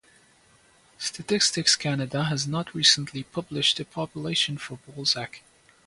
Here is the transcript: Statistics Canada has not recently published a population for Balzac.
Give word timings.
Statistics 0.97 1.75
Canada 1.75 2.23
has 2.23 2.47
not 2.47 2.73
recently 2.73 3.21
published 3.21 3.79
a 3.79 3.85
population 3.85 4.57
for 4.57 4.77
Balzac. 4.87 5.43